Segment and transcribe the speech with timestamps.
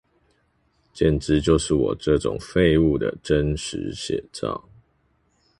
[0.95, 4.67] 簡直就是我這種廢物的真實寫照